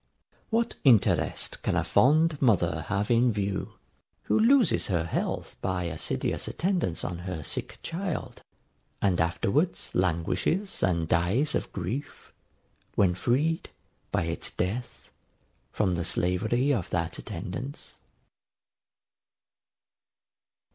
What 0.49 0.73
interest 0.83 1.61
can 1.61 1.75
a 1.75 1.83
fond 1.83 2.41
mother 2.41 2.85
have 2.87 3.11
in 3.11 3.31
view, 3.31 3.73
who 4.23 4.39
loses 4.39 4.87
her 4.87 5.03
health 5.03 5.57
by 5.61 5.83
assiduous 5.83 6.47
attendance 6.47 7.03
on 7.03 7.19
her 7.19 7.43
sick 7.43 7.77
child, 7.83 8.41
and 8.99 9.21
afterwards 9.21 9.91
languishes 9.93 10.81
and 10.81 11.07
dies 11.07 11.53
of 11.53 11.71
grief, 11.71 12.33
when 12.95 13.13
freed, 13.13 13.69
by 14.11 14.23
its 14.23 14.49
death, 14.49 15.11
from 15.71 15.93
the 15.93 16.03
slavery 16.03 16.73
of 16.73 16.89
that 16.89 17.19
attendance? 17.19 17.93